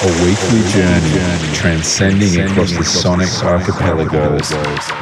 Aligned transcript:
A 0.00 0.06
weekly 0.22 0.62
journey 0.70 1.54
transcending 1.54 2.48
across 2.48 2.70
the 2.70 2.84
sonic 2.84 3.28
archipelagos. 3.42 4.48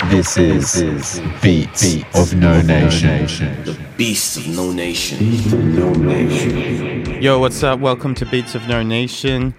This 0.09 0.39
is 0.39 1.21
Beats 1.43 1.97
of 2.15 2.35
No 2.35 2.63
Nation. 2.63 3.27
The 3.65 3.79
Beast 3.99 4.39
of 4.39 4.49
No 4.49 4.73
Nation. 4.73 5.75
No 5.75 5.93
Nation. 5.93 7.23
Yo, 7.23 7.39
what's 7.39 7.63
up? 7.63 7.79
Welcome 7.79 8.15
to 8.15 8.25
Beats 8.25 8.55
of 8.55 8.67
No 8.69 8.83
Nation. 8.83 9.55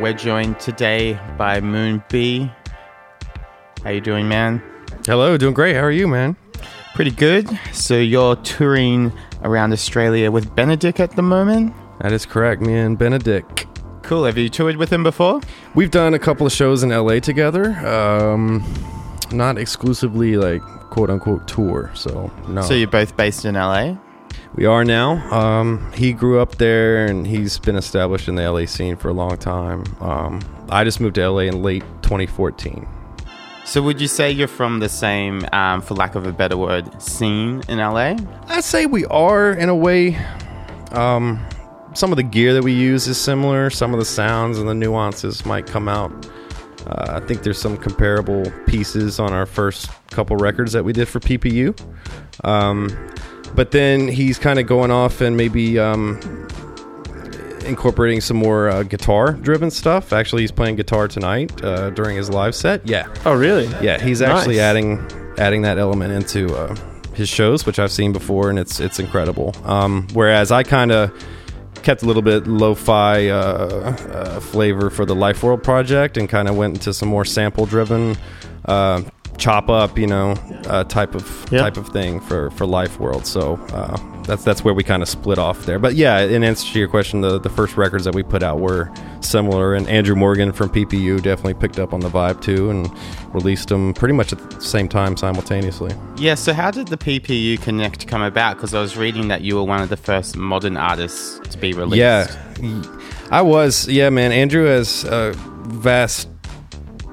We're 0.00 0.12
joined 0.12 0.60
today 0.60 1.18
by 1.36 1.60
Moon 1.60 2.04
B. 2.08 2.48
How 3.82 3.90
you 3.90 4.00
doing, 4.00 4.28
man? 4.28 4.62
Hello, 5.06 5.36
doing 5.36 5.54
great. 5.54 5.74
How 5.74 5.82
are 5.82 5.90
you, 5.90 6.06
man? 6.06 6.36
Pretty 6.94 7.10
good. 7.10 7.48
So 7.72 7.98
you're 7.98 8.36
touring 8.36 9.12
around 9.42 9.72
Australia 9.72 10.30
with 10.30 10.54
Benedek 10.54 11.00
at 11.00 11.16
the 11.16 11.22
moment? 11.22 11.74
That 11.98 12.12
is 12.12 12.24
correct. 12.24 12.62
Me 12.62 12.74
and 12.74 12.96
Benedek. 12.96 13.66
Cool. 14.06 14.24
Have 14.24 14.38
you 14.38 14.48
toured 14.48 14.76
with 14.76 14.92
him 14.92 15.02
before? 15.02 15.40
We've 15.74 15.90
done 15.90 16.14
a 16.14 16.18
couple 16.18 16.46
of 16.46 16.52
shows 16.52 16.84
in 16.84 16.90
LA 16.90 17.18
together. 17.18 17.72
Um, 17.84 18.64
not 19.32 19.58
exclusively 19.58 20.36
like 20.36 20.62
quote 20.90 21.10
unquote 21.10 21.48
tour. 21.48 21.90
So 21.94 22.30
no. 22.48 22.62
So 22.62 22.74
you're 22.74 22.86
both 22.88 23.16
based 23.16 23.44
in 23.44 23.56
LA? 23.56 23.96
we 24.54 24.64
are 24.64 24.84
now. 24.84 25.16
Um, 25.34 25.92
he 25.92 26.12
grew 26.12 26.38
up 26.40 26.54
there 26.56 27.06
and 27.06 27.26
he's 27.26 27.58
been 27.58 27.74
established 27.74 28.28
in 28.28 28.36
the 28.36 28.48
LA 28.48 28.66
scene 28.66 28.96
for 28.96 29.08
a 29.08 29.12
long 29.12 29.36
time. 29.38 29.84
Um, 30.00 30.40
I 30.70 30.84
just 30.84 31.00
moved 31.00 31.16
to 31.16 31.28
LA 31.28 31.40
in 31.40 31.62
late 31.62 31.82
2014. 32.02 32.86
So 33.64 33.82
would 33.82 34.00
you 34.00 34.06
say 34.06 34.30
you're 34.30 34.46
from 34.46 34.78
the 34.78 34.88
same, 34.88 35.44
um, 35.52 35.82
for 35.82 35.94
lack 35.94 36.14
of 36.14 36.26
a 36.26 36.32
better 36.32 36.56
word, 36.56 37.02
scene 37.02 37.62
in 37.68 37.78
LA? 37.78 38.14
I'd 38.46 38.62
say 38.62 38.86
we 38.86 39.04
are 39.06 39.50
in 39.52 39.68
a 39.68 39.74
way. 39.74 40.16
Um, 40.92 41.44
some 41.96 42.12
of 42.12 42.16
the 42.16 42.22
gear 42.22 42.52
that 42.54 42.62
we 42.62 42.72
use 42.72 43.06
is 43.08 43.18
similar. 43.18 43.70
Some 43.70 43.92
of 43.92 43.98
the 43.98 44.04
sounds 44.04 44.58
and 44.58 44.68
the 44.68 44.74
nuances 44.74 45.44
might 45.46 45.66
come 45.66 45.88
out. 45.88 46.12
Uh, 46.86 47.20
I 47.20 47.26
think 47.26 47.42
there's 47.42 47.58
some 47.58 47.76
comparable 47.76 48.50
pieces 48.66 49.18
on 49.18 49.32
our 49.32 49.46
first 49.46 49.88
couple 50.10 50.36
records 50.36 50.72
that 50.72 50.84
we 50.84 50.92
did 50.92 51.08
for 51.08 51.18
PPU. 51.20 51.76
Um, 52.44 52.96
but 53.54 53.70
then 53.72 54.06
he's 54.08 54.38
kind 54.38 54.58
of 54.58 54.66
going 54.66 54.90
off 54.90 55.20
and 55.20 55.36
maybe 55.36 55.78
um, 55.78 56.20
incorporating 57.64 58.20
some 58.20 58.36
more 58.36 58.68
uh, 58.68 58.82
guitar 58.84 59.32
driven 59.32 59.70
stuff. 59.70 60.12
Actually, 60.12 60.42
he's 60.42 60.52
playing 60.52 60.76
guitar 60.76 61.08
tonight 61.08 61.62
uh, 61.64 61.90
during 61.90 62.16
his 62.16 62.30
live 62.30 62.54
set. 62.54 62.86
Yeah. 62.86 63.12
Oh, 63.24 63.34
really? 63.34 63.66
Yeah, 63.82 64.00
he's 64.00 64.22
actually 64.22 64.56
Nice. 64.56 64.62
adding 64.62 65.34
adding 65.38 65.62
that 65.62 65.76
element 65.78 66.12
into 66.12 66.54
uh, 66.54 66.74
his 67.14 67.28
shows, 67.28 67.66
which 67.66 67.78
I've 67.78 67.92
seen 67.92 68.12
before, 68.12 68.48
and 68.50 68.58
it's 68.58 68.78
it's 68.80 68.98
incredible. 69.00 69.54
Um, 69.64 70.06
whereas 70.12 70.52
I 70.52 70.62
kind 70.62 70.92
of 70.92 71.10
kept 71.86 72.02
a 72.02 72.04
little 72.04 72.20
bit 72.20 72.48
lo-fi 72.48 73.28
uh, 73.28 73.36
uh, 73.36 74.40
flavor 74.40 74.90
for 74.90 75.06
the 75.06 75.14
Life 75.14 75.44
World 75.44 75.62
project, 75.62 76.16
and 76.16 76.28
kind 76.28 76.48
of 76.48 76.56
went 76.56 76.74
into 76.74 76.92
some 76.92 77.08
more 77.08 77.24
sample-driven, 77.24 78.16
uh, 78.64 79.02
chop 79.38 79.68
up, 79.68 79.98
you 79.98 80.06
know, 80.06 80.34
uh, 80.68 80.84
type 80.84 81.14
of 81.14 81.46
Yeah. 81.50 81.60
type 81.60 81.76
of 81.76 81.88
thing 81.88 82.20
for 82.20 82.50
for 82.50 82.66
Life 82.66 82.98
World. 83.00 83.26
So. 83.26 83.58
Uh, 83.72 83.96
that's 84.26 84.42
that's 84.42 84.64
where 84.64 84.74
we 84.74 84.82
kind 84.82 85.04
of 85.04 85.08
split 85.08 85.38
off 85.38 85.66
there, 85.66 85.78
but 85.78 85.94
yeah. 85.94 86.18
In 86.18 86.42
answer 86.42 86.72
to 86.72 86.78
your 86.80 86.88
question, 86.88 87.20
the 87.20 87.38
the 87.38 87.48
first 87.48 87.76
records 87.76 88.04
that 88.06 88.12
we 88.16 88.24
put 88.24 88.42
out 88.42 88.58
were 88.58 88.90
similar, 89.20 89.72
and 89.76 89.86
Andrew 89.88 90.16
Morgan 90.16 90.50
from 90.50 90.68
PPU 90.68 91.22
definitely 91.22 91.54
picked 91.54 91.78
up 91.78 91.94
on 91.94 92.00
the 92.00 92.08
vibe 92.08 92.40
too, 92.40 92.68
and 92.68 92.90
released 93.32 93.68
them 93.68 93.94
pretty 93.94 94.14
much 94.14 94.32
at 94.32 94.50
the 94.50 94.60
same 94.60 94.88
time 94.88 95.16
simultaneously. 95.16 95.92
Yeah, 96.16 96.34
so 96.34 96.52
how 96.54 96.72
did 96.72 96.88
the 96.88 96.96
PPU 96.96 97.62
Connect 97.62 98.08
come 98.08 98.22
about? 98.22 98.56
Because 98.56 98.74
I 98.74 98.80
was 98.80 98.96
reading 98.96 99.28
that 99.28 99.42
you 99.42 99.54
were 99.54 99.62
one 99.62 99.80
of 99.80 99.90
the 99.90 99.96
first 99.96 100.36
modern 100.36 100.76
artists 100.76 101.38
to 101.50 101.56
be 101.56 101.72
released. 101.72 101.98
Yeah, 101.98 102.26
I 103.30 103.42
was. 103.42 103.86
Yeah, 103.86 104.10
man. 104.10 104.32
Andrew 104.32 104.64
has 104.64 105.04
a 105.04 105.34
vast 105.68 106.28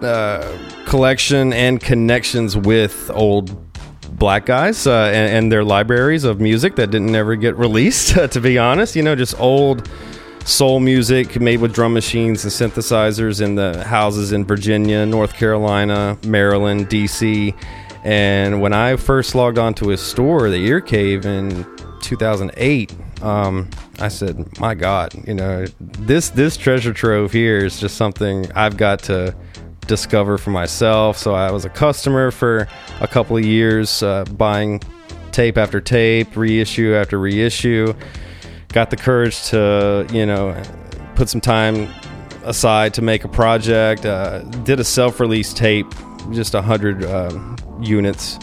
uh, 0.06 0.58
collection 0.86 1.54
and 1.54 1.80
connections 1.80 2.56
with 2.56 3.10
old 3.14 3.58
black 4.18 4.46
guys 4.46 4.88
uh, 4.88 5.12
and, 5.14 5.36
and 5.36 5.52
their 5.52 5.64
libraries 5.64 6.24
of 6.24 6.40
music 6.40 6.76
that 6.76 6.92
didn't 6.92 7.16
ever 7.16 7.36
get 7.36 7.58
released. 7.58 8.16
to 8.32 8.40
be 8.40 8.58
honest, 8.58 8.96
you 8.96 9.04
know, 9.04 9.16
just 9.16 9.40
old 9.40 9.90
soul 10.46 10.80
music 10.80 11.40
made 11.40 11.60
with 11.60 11.74
drum 11.74 11.94
machines 11.94 12.44
and 12.44 12.52
synthesizers 12.52 13.42
in 13.42 13.56
the 13.56 13.84
houses 13.86 14.32
in 14.32 14.46
Virginia, 14.46 15.06
North 15.06 15.34
Carolina, 15.34 16.18
Maryland, 16.26 16.90
DC. 16.90 17.56
And 18.04 18.62
when 18.62 18.74
I 18.74 18.98
first 18.98 19.34
logged 19.34 19.58
onto 19.58 19.88
his 19.88 20.02
store, 20.02 20.50
the 20.50 20.58
Ear 20.58 20.82
Cave, 20.82 21.26
in 21.26 21.66
2008, 22.02 22.94
um, 23.22 23.70
I 24.00 24.10
said, 24.10 24.60
"My 24.60 24.76
God, 24.76 25.14
you 25.26 25.34
know, 25.34 25.66
this 25.80 26.30
this 26.30 26.58
treasure 26.58 26.92
trove 26.92 27.32
here 27.32 27.60
is 27.66 27.80
just 27.80 27.96
something 27.96 28.52
I've 28.54 28.76
got 28.76 29.00
to 29.04 29.34
discover 29.88 30.38
for 30.38 30.52
myself." 30.52 31.18
So 31.18 31.34
I 31.34 31.52
was 31.52 31.66
a 31.66 31.70
customer 31.70 32.32
for 32.32 32.68
a 33.02 33.08
couple 33.08 33.38
of 33.38 33.46
years, 33.46 34.04
uh, 34.04 34.26
buying 34.26 34.82
tape 35.32 35.58
after 35.58 35.82
tape, 35.82 36.36
reissue 36.36 36.94
after 36.94 37.20
reissue. 37.20 37.94
Got 38.70 38.90
the 38.90 38.98
courage 38.98 39.44
to, 39.50 40.08
you 40.12 40.26
know, 40.26 40.60
put 41.16 41.30
some 41.30 41.42
time 41.42 41.90
aside 42.44 42.94
to 42.96 43.02
make 43.02 43.24
a 43.24 43.28
project. 43.28 44.06
Uh, 44.06 44.40
did 44.64 44.80
a 44.80 44.84
self-release 44.84 45.54
tape, 45.54 45.88
just 46.32 46.54
a 46.54 46.62
hundred 46.62 47.06
um, 47.06 47.56
units 47.82 48.40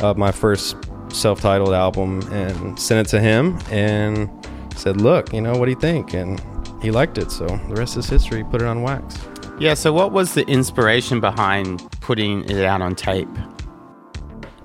of 0.00 0.16
my 0.16 0.32
first 0.32 0.76
self-titled 1.08 1.72
album, 1.72 2.20
and 2.32 2.78
sent 2.78 3.06
it 3.06 3.10
to 3.10 3.20
him 3.20 3.58
and 3.70 4.28
said, 4.74 5.00
"Look, 5.00 5.32
you 5.32 5.40
know, 5.40 5.56
what 5.56 5.66
do 5.66 5.70
you 5.70 5.80
think?" 5.80 6.14
And 6.14 6.40
he 6.82 6.90
liked 6.90 7.18
it, 7.18 7.30
so 7.30 7.46
the 7.46 7.74
rest 7.76 7.96
is 7.96 8.08
history. 8.08 8.44
Put 8.44 8.62
it 8.62 8.66
on 8.66 8.82
wax. 8.82 9.16
Yeah, 9.58 9.74
so 9.74 9.92
what 9.92 10.12
was 10.12 10.34
the 10.34 10.46
inspiration 10.46 11.20
behind 11.20 11.90
putting 12.00 12.44
it 12.44 12.62
out 12.64 12.82
on 12.82 12.94
tape? 12.94 13.28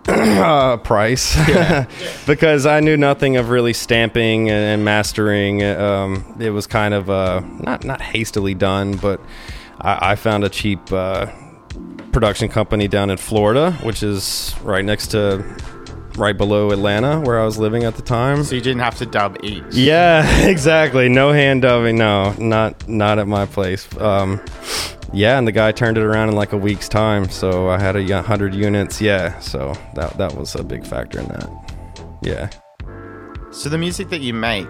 uh, 0.08 0.78
price 0.78 1.38
because 2.26 2.66
I 2.66 2.80
knew 2.80 2.98
nothing 2.98 3.38
of 3.38 3.50
really 3.50 3.72
stamping 3.72 4.50
and, 4.50 4.64
and 4.64 4.86
mastering. 4.86 5.64
Um, 5.64 6.36
it 6.40 6.50
was 6.50 6.68
kind 6.68 6.94
of 6.94 7.10
uh, 7.10 7.42
not 7.60 7.84
not 7.86 8.02
hastily 8.02 8.54
done, 8.54 8.98
but 8.98 9.22
I, 9.80 10.12
I 10.12 10.16
found 10.16 10.44
a 10.44 10.50
cheap 10.50 10.92
uh, 10.92 11.28
production 12.12 12.50
company 12.50 12.88
down 12.88 13.10
in 13.10 13.18
Florida, 13.18 13.72
which 13.84 14.04
is 14.04 14.56
right 14.64 14.84
next 14.84 15.08
to 15.08 15.38
right 16.18 16.38
below 16.38 16.72
Atlanta, 16.72 17.20
where 17.20 17.40
I 17.40 17.46
was 17.46 17.58
living 17.58 17.84
at 17.84 17.96
the 17.96 18.02
time. 18.02 18.44
So 18.44 18.56
you 18.56 18.62
didn't 18.62 18.82
have 18.82 18.98
to 19.00 19.06
dub 19.06 19.38
each. 19.44 19.64
Yeah, 19.72 20.46
exactly. 20.48 21.10
No 21.10 21.32
hand 21.32 21.62
dubbing. 21.64 21.98
No, 21.98 22.34
not 22.34 22.88
not 22.88 23.20
at 23.20 23.28
my 23.28 23.46
place. 23.46 23.88
Um, 23.98 24.42
yeah, 25.14 25.38
and 25.38 25.46
the 25.48 25.52
guy 25.52 25.72
turned 25.72 25.98
it 25.98 26.04
around 26.04 26.30
in 26.30 26.36
like 26.36 26.54
a 26.54 26.58
week's 26.58 26.88
time. 26.90 27.30
So 27.30 27.70
I 27.70 27.80
had 27.80 27.96
a 27.96 28.22
hundred 28.22 28.54
units. 28.56 29.02
Yeah, 29.02 29.38
so 29.40 29.74
that 29.96 30.18
that 30.18 30.36
was 30.36 30.56
a 30.56 30.64
big 30.64 30.86
factor 30.86 31.20
in 31.20 31.28
that. 31.28 31.50
Yeah, 32.24 32.50
So 33.52 33.68
the 33.70 33.80
music 33.80 34.10
that 34.10 34.22
you 34.22 34.34
make, 34.34 34.68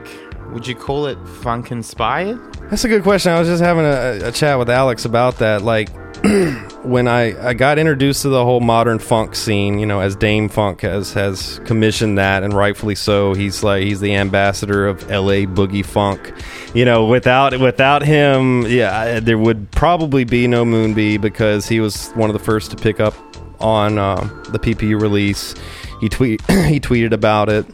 would 0.53 0.65
you 0.65 0.73
call 0.73 1.05
it 1.07 1.17
funk 1.43 1.69
inspired? 1.71 2.39
that's 2.69 2.85
a 2.85 2.87
good 2.87 3.03
question. 3.03 3.33
I 3.33 3.39
was 3.39 3.49
just 3.49 3.61
having 3.61 3.83
a, 3.83 4.29
a 4.29 4.31
chat 4.31 4.57
with 4.57 4.69
Alex 4.69 5.03
about 5.03 5.39
that. 5.39 5.61
Like 5.61 5.89
when 6.83 7.07
I 7.07 7.49
I 7.49 7.53
got 7.55 7.79
introduced 7.79 8.21
to 8.21 8.29
the 8.29 8.45
whole 8.45 8.59
modern 8.59 8.99
funk 8.99 9.33
scene, 9.35 9.79
you 9.79 9.87
know, 9.87 10.01
as 10.01 10.15
Dam-Funk 10.15 10.81
has 10.81 11.13
has 11.13 11.59
commissioned 11.65 12.19
that, 12.19 12.43
and 12.43 12.53
rightfully 12.53 12.93
so. 12.93 13.33
He's 13.33 13.63
like 13.63 13.83
he's 13.83 14.01
the 14.01 14.15
ambassador 14.15 14.85
of 14.85 15.09
L.A. 15.09 15.47
boogie 15.47 15.85
funk. 15.85 16.31
You 16.75 16.85
know, 16.85 17.05
without 17.05 17.59
without 17.59 18.03
him, 18.03 18.67
yeah, 18.67 19.19
there 19.19 19.39
would 19.39 19.71
probably 19.71 20.23
be 20.23 20.45
no 20.45 20.63
Moon 20.63 20.93
B 20.93 21.17
because 21.17 21.67
he 21.67 21.79
was 21.79 22.11
one 22.11 22.29
of 22.29 22.33
the 22.33 22.43
first 22.43 22.69
to 22.71 22.77
pick 22.77 22.99
up 22.99 23.15
on 23.59 23.97
uh, 23.97 24.17
the 24.49 24.59
PPU 24.59 25.01
release. 25.01 25.55
He 26.01 26.09
tweet 26.09 26.41
he 26.47 26.79
tweeted 26.79 27.13
about 27.13 27.49
it, 27.49 27.65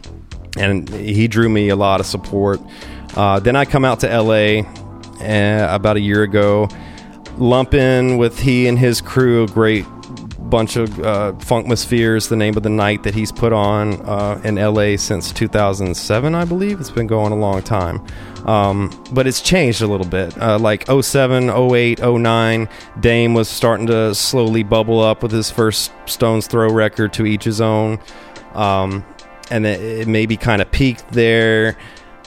and 0.57 0.87
he 0.87 1.27
drew 1.27 1.49
me 1.49 1.67
a 1.67 1.75
lot 1.75 1.99
of 1.99 2.05
support. 2.05 2.61
Uh, 3.13 3.41
then 3.41 3.57
I 3.57 3.65
come 3.65 3.83
out 3.83 3.99
to 4.01 4.21
LA 4.21 4.61
uh, 5.19 5.67
about 5.75 5.97
a 5.97 6.01
year 6.01 6.23
ago 6.23 6.69
lump 7.37 7.73
in 7.73 8.17
with 8.17 8.39
he 8.39 8.67
and 8.67 8.77
his 8.77 9.01
crew 9.01 9.43
a 9.43 9.47
great 9.47 9.85
bunch 10.49 10.75
of 10.75 10.99
uh, 10.99 11.33
Funkmospheres, 11.37 12.29
the 12.29 12.35
name 12.35 12.55
of 12.57 12.63
the 12.63 12.69
night 12.69 13.03
that 13.03 13.13
he's 13.13 13.31
put 13.31 13.53
on 13.53 14.01
uh, 14.05 14.39
in 14.43 14.55
LA 14.55 14.95
since 14.97 15.31
2007, 15.31 16.35
I 16.35 16.45
believe. 16.45 16.79
It's 16.79 16.89
been 16.89 17.07
going 17.07 17.31
a 17.31 17.35
long 17.35 17.61
time. 17.61 18.05
Um, 18.45 18.91
but 19.11 19.27
it's 19.27 19.41
changed 19.41 19.81
a 19.81 19.87
little 19.87 20.07
bit. 20.07 20.37
Uh, 20.41 20.57
like 20.57 20.85
07, 20.89 21.49
08, 21.49 21.99
09, 21.99 22.69
Dame 22.99 23.33
was 23.33 23.49
starting 23.49 23.87
to 23.87 24.15
slowly 24.15 24.63
bubble 24.63 25.01
up 25.01 25.21
with 25.21 25.31
his 25.31 25.51
first 25.51 25.91
Stones 26.05 26.47
Throw 26.47 26.71
record 26.71 27.13
to 27.13 27.25
each 27.25 27.43
his 27.43 27.59
own. 27.59 27.99
Um, 28.53 29.05
and 29.51 29.65
it, 29.65 29.81
it 29.81 30.07
maybe 30.07 30.37
kind 30.37 30.61
of 30.61 30.71
peaked 30.71 31.11
there. 31.11 31.77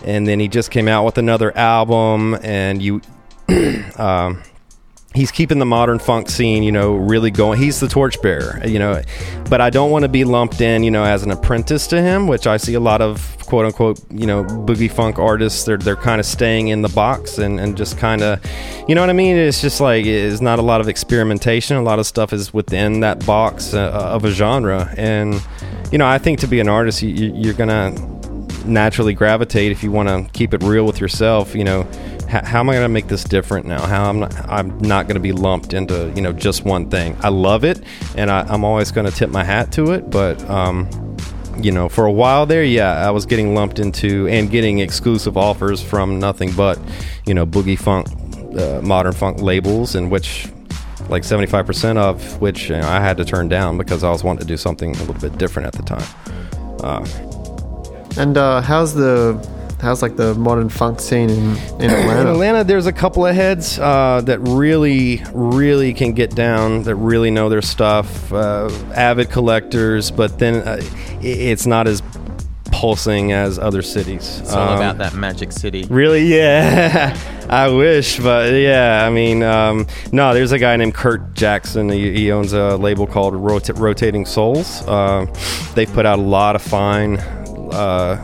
And 0.05 0.27
then 0.27 0.41
he 0.41 0.49
just 0.49 0.71
came 0.71 0.89
out 0.89 1.05
with 1.05 1.19
another 1.19 1.57
album, 1.57 2.39
and 2.43 2.81
you. 2.81 3.03
um, 3.97 4.43
he's 5.15 5.31
keeping 5.31 5.59
the 5.59 5.67
modern 5.67 5.99
funk 5.99 6.29
scene, 6.29 6.63
you 6.63 6.71
know, 6.71 6.95
really 6.95 7.31
going. 7.31 7.59
He's 7.59 7.81
the 7.81 7.89
torchbearer, 7.89 8.63
you 8.65 8.79
know, 8.79 9.03
but 9.49 9.61
I 9.61 9.71
don't 9.71 9.91
want 9.91 10.05
to 10.05 10.09
be 10.09 10.25
lumped 10.25 10.61
in, 10.61 10.85
you 10.85 10.91
know, 10.91 11.05
as 11.05 11.23
an 11.23 11.31
apprentice 11.31 11.87
to 11.89 12.01
him, 12.01 12.29
which 12.29 12.47
I 12.47 12.57
see 12.57 12.75
a 12.75 12.81
lot 12.81 13.01
of 13.01 13.37
quote 13.47 13.67
unquote, 13.67 14.01
you 14.11 14.27
know, 14.27 14.45
boogie 14.45 14.91
funk 14.91 15.19
artists. 15.19 15.65
They're 15.65 15.79
they're 15.79 15.97
kind 15.97 16.21
of 16.21 16.27
staying 16.27 16.69
in 16.69 16.83
the 16.83 16.89
box 16.89 17.39
and 17.39 17.59
and 17.59 17.77
just 17.77 17.99
kind 17.99 18.23
of, 18.23 18.41
you 18.89 18.95
know 18.95 19.01
what 19.01 19.11
I 19.11 19.15
mean? 19.15 19.37
It's 19.37 19.61
just 19.61 19.81
like 19.81 20.07
it's 20.07 20.41
not 20.41 20.59
a 20.59 20.63
lot 20.63 20.81
of 20.81 20.89
experimentation. 20.89 21.77
A 21.77 21.83
lot 21.83 21.99
of 21.99 22.07
stuff 22.07 22.33
is 22.33 22.55
within 22.55 23.01
that 23.01 23.25
box 23.27 23.75
uh, 23.75 23.91
of 23.91 24.25
a 24.25 24.31
genre, 24.31 24.95
and 24.97 25.43
you 25.91 25.99
know, 25.99 26.07
I 26.07 26.19
think 26.19 26.39
to 26.41 26.47
be 26.47 26.61
an 26.61 26.69
artist, 26.69 27.03
you, 27.03 27.33
you're 27.35 27.55
gonna 27.55 27.93
naturally 28.65 29.15
gravitate 29.15 29.73
if 29.73 29.83
you 29.83 29.91
want 29.91 30.09
to 30.09 30.31
keep 30.33 30.55
it 30.55 30.63
real 30.63 30.85
with 30.85 31.01
yourself. 31.01 31.55
You 31.55 31.65
know 31.65 31.89
how, 32.31 32.61
am 32.61 32.71
I 32.71 32.75
going 32.75 32.85
to 32.85 32.89
make 32.89 33.09
this 33.09 33.25
different 33.25 33.67
now? 33.67 33.85
How 33.85 34.09
I'm 34.09 34.21
not, 34.21 34.49
I'm 34.49 34.79
not 34.79 35.07
going 35.07 35.17
to 35.17 35.21
be 35.21 35.33
lumped 35.33 35.75
into 35.75 36.13
you 36.15 36.23
know 36.23 36.33
just 36.33 36.65
one 36.65 36.89
thing. 36.89 37.17
I 37.21 37.29
love 37.29 37.65
it, 37.65 37.83
and 38.17 38.31
I, 38.31 38.53
am 38.53 38.65
always 38.65 38.93
going 38.93 39.11
to 39.11 39.13
tip 39.13 39.31
my 39.31 39.43
hat 39.43 39.73
to 39.73 39.93
it. 39.93 40.11
But 40.11 40.43
um, 40.49 40.89
you 41.59 41.73
know, 41.73 41.89
for 41.89 42.07
a 42.07 42.13
while 42.13 42.47
there, 42.47 42.63
yeah, 42.63 43.07
I 43.07 43.11
was 43.11 43.27
getting 43.27 43.55
lumped 43.55 43.81
into 43.81 44.29
and 44.29 44.49
getting 44.49 44.79
exclusive 44.79 45.37
offers 45.37 45.83
from 45.83 46.21
nothing 46.21 46.53
but 46.53 46.79
you 47.27 47.35
know 47.35 47.45
boogie 47.45 47.79
funk, 47.79 48.07
uh, 48.59 48.81
modern 48.81 49.13
funk 49.13 49.43
labels, 49.43 49.97
in 49.97 50.09
which 50.09 50.49
like 51.09 51.25
75% 51.25 51.97
of 51.97 52.41
which 52.41 52.71
you 52.71 52.77
know, 52.77 52.87
I 52.87 53.01
had 53.01 53.17
to 53.17 53.25
turn 53.25 53.49
down 53.49 53.77
because 53.77 54.05
I 54.05 54.11
was 54.11 54.23
wanting 54.23 54.43
to 54.43 54.47
do 54.47 54.57
something 54.57 54.95
a 54.95 54.99
little 55.01 55.15
bit 55.15 55.37
different 55.39 55.67
at 55.67 55.73
the 55.73 55.83
time. 55.83 56.07
Uh, 56.85 57.05
and 58.17 58.37
uh, 58.37 58.61
how's 58.61 58.95
the 58.95 59.35
how's 59.81 60.03
like 60.03 60.17
the 60.17 60.35
modern 60.35 60.69
funk 60.69 61.01
scene 61.01 61.31
in, 61.31 61.57
in 61.79 61.91
Atlanta? 61.91 62.21
In 62.21 62.27
Atlanta, 62.29 62.65
there's 62.65 62.87
a 62.87 62.93
couple 62.93 63.27
of 63.27 63.35
heads 63.35 63.79
uh, 63.79 64.21
that 64.25 64.39
really, 64.41 65.23
really 65.33 65.95
can 65.95 66.13
get 66.13 66.35
down, 66.35 66.83
that 66.85 66.95
really 66.97 67.31
know 67.31 67.49
their 67.49 67.63
stuff. 67.63 68.33
Uh, 68.33 68.71
avid 68.95 69.31
collectors, 69.31 70.11
but 70.11 70.39
then 70.39 70.57
uh, 70.57 70.81
it's 71.21 71.67
not 71.67 71.87
as 71.87 72.03
pulsing 72.71 73.33
as 73.33 73.59
other 73.59 73.83
cities. 73.83 74.41
It's 74.41 74.53
all 74.53 74.71
um, 74.71 74.77
about 74.77 74.99
that 74.99 75.15
magic 75.15 75.53
city. 75.53 75.87
Really? 75.91 76.21
Yeah. 76.41 77.17
I 77.49 77.69
wish, 77.69 78.21
but 78.21 78.53
yeah. 78.53 79.05
I 79.05 79.11
mean, 79.11 79.43
um, 79.43 79.89
no. 80.13 80.33
There's 80.33 80.53
a 80.53 80.59
guy 80.59 80.77
named 80.77 80.95
Kurt 80.95 81.35
Jackson. 81.35 81.89
He, 81.89 82.13
he 82.13 82.31
owns 82.31 82.53
a 82.53 82.77
label 82.77 83.09
called 83.09 83.35
Rota- 83.35 83.75
Rotating 83.75 84.25
Souls. 84.25 84.83
Uh, 84.87 85.27
they've 85.75 85.93
put 85.93 86.07
out 86.07 86.21
a 86.21 86.23
lot 86.23 86.55
of 86.55 86.63
fine 86.63 87.19
uh, 87.19 88.23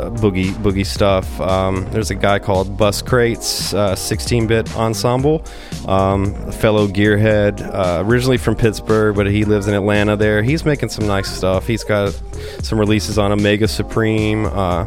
uh, 0.00 0.10
boogie 0.10 0.52
boogie 0.54 0.86
stuff. 0.86 1.40
Um, 1.40 1.86
there's 1.90 2.10
a 2.10 2.14
guy 2.14 2.38
called 2.38 2.76
Bus 2.76 3.02
Crates, 3.02 3.72
16-bit 3.72 4.74
uh, 4.74 4.78
ensemble, 4.78 5.44
um, 5.86 6.34
fellow 6.52 6.86
gearhead, 6.88 7.60
uh, 7.62 8.02
originally 8.04 8.38
from 8.38 8.56
Pittsburgh, 8.56 9.14
but 9.14 9.26
he 9.26 9.44
lives 9.44 9.68
in 9.68 9.74
Atlanta. 9.74 10.16
There, 10.16 10.42
he's 10.42 10.64
making 10.64 10.88
some 10.88 11.06
nice 11.06 11.28
stuff. 11.28 11.66
He's 11.66 11.84
got 11.84 12.12
some 12.62 12.78
releases 12.78 13.18
on 13.18 13.32
Omega 13.32 13.68
Supreme. 13.68 14.46
Uh, 14.46 14.84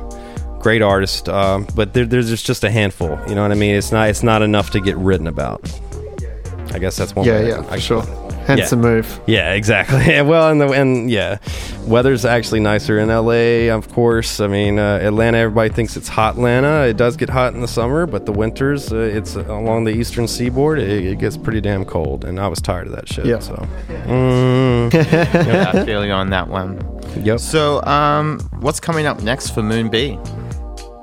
great 0.59 0.81
artist, 0.81 1.25
but 1.25 1.93
there, 1.93 2.05
there's 2.05 2.41
just 2.41 2.63
a 2.63 2.71
handful. 2.71 3.19
You 3.27 3.35
know 3.35 3.41
what 3.41 3.51
I 3.51 3.55
mean? 3.55 3.75
It's 3.75 3.91
not 3.91 4.09
it's 4.09 4.23
not 4.23 4.41
enough 4.41 4.71
to 4.71 4.79
get 4.79 4.97
written 4.97 5.27
about. 5.27 5.61
I 6.71 6.79
guess 6.79 6.97
that's 6.97 7.15
one. 7.15 7.27
Yeah, 7.27 7.41
yeah, 7.41 7.65
I 7.69 7.77
sure. 7.77 8.03
Hence 8.45 8.59
yeah. 8.59 8.69
the 8.69 8.75
move. 8.77 9.21
Yeah, 9.27 9.53
exactly. 9.53 10.21
well, 10.21 10.51
and 10.51 10.59
the 10.59 10.69
and 10.71 11.09
yeah, 11.09 11.37
weather's 11.85 12.25
actually 12.25 12.59
nicer 12.59 12.99
in 12.99 13.09
LA. 13.09 13.73
Of 13.73 13.91
course, 13.91 14.39
I 14.39 14.47
mean 14.47 14.79
uh, 14.79 14.99
Atlanta. 15.01 15.37
Everybody 15.37 15.69
thinks 15.69 15.95
it's 15.95 16.09
hot 16.09 16.35
Atlanta. 16.35 16.87
It 16.87 16.97
does 16.97 17.15
get 17.15 17.29
hot 17.29 17.53
in 17.53 17.61
the 17.61 17.67
summer, 17.67 18.05
but 18.05 18.25
the 18.25 18.31
winters, 18.31 18.91
uh, 18.91 18.97
it's 18.97 19.35
along 19.35 19.85
the 19.85 19.91
eastern 19.91 20.27
seaboard. 20.27 20.79
It, 20.79 21.05
it, 21.05 21.19
gets 21.19 21.37
pretty 21.37 21.61
damn 21.61 21.85
cold, 21.85 22.25
and 22.25 22.39
I 22.39 22.47
was 22.47 22.59
tired 22.59 22.87
of 22.87 22.93
that 22.93 23.07
shit. 23.07 23.25
Yeah. 23.25 23.39
So, 23.39 23.55
mm. 23.87 24.93
yeah, 24.93 25.71
I 25.73 25.85
feel 25.85 26.05
you 26.05 26.11
on 26.11 26.29
that 26.31 26.47
one. 26.47 26.81
Yep. 27.23 27.39
So, 27.39 27.81
um, 27.83 28.39
what's 28.59 28.79
coming 28.79 29.05
up 29.05 29.21
next 29.21 29.51
for 29.51 29.61
Moon 29.61 29.89
B? 29.89 30.19